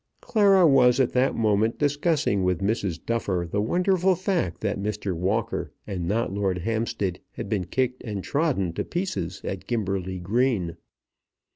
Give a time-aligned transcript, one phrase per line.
[0.19, 2.99] Clara was at that moment discussing with Mrs.
[3.05, 5.13] Duffer the wonderful fact that Mr.
[5.13, 10.75] Walker and not Lord Hampstead had been kicked and trodden to pieces at Gimberley Green.